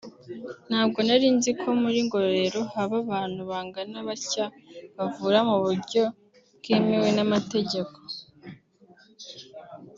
ntabwo 0.67 0.99
narinzi 1.07 1.51
ko 1.61 1.67
muri 1.81 1.97
Ngororero 2.05 2.59
haba 2.73 2.95
abantu 3.03 3.39
bangana 3.51 3.97
batya 4.07 4.45
bavura 4.97 5.39
mu 5.49 5.55
buryo 5.63 6.03
bwemewe 6.59 7.09
n’amategeko 7.15 7.97